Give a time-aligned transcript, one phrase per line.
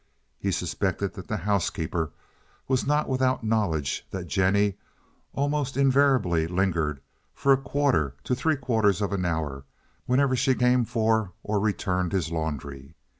[0.39, 2.09] He suspected that the housekeeper
[2.67, 4.79] was not without knowledge that Jennie
[5.31, 7.01] almost invariably lingered
[7.35, 9.63] from a quarter to three quarters of an hour
[10.07, 12.95] whenever she came for or returned his laundry.